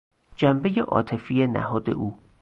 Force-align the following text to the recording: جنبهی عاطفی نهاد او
جنبهی 0.37 0.79
عاطفی 0.81 1.47
نهاد 1.47 1.89
او 1.89 2.19